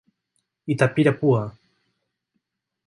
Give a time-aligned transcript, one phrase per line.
[0.73, 1.53] Itapirapuã